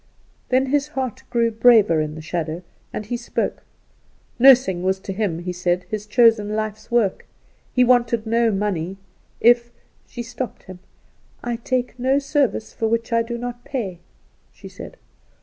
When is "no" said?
8.25-8.49, 11.99-12.17